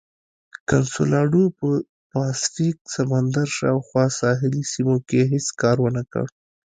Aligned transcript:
کنسولاډو 0.69 1.43
په 1.59 1.67
پاسفیک 2.11 2.77
سمندر 2.95 3.47
شاوخوا 3.57 4.05
ساحلي 4.19 4.63
سیمو 4.73 4.95
کې 5.07 5.21
هېڅ 5.33 5.47
کار 5.61 5.77
ونه 5.81 6.03
کړ. 6.11 6.25